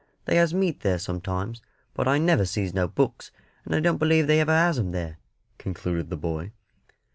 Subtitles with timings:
[0.25, 1.61] They has meat there sometimes;
[1.93, 3.29] but I never sees no books,
[3.65, 5.19] and I don't believe they ever has 'em there,"
[5.59, 6.53] concluded the boy.